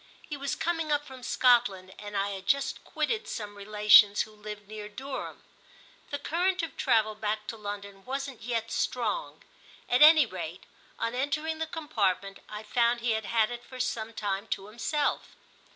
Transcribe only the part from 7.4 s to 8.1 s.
to London